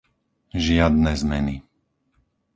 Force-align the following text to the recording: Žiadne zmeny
Žiadne 0.65 1.11
zmeny 1.21 1.55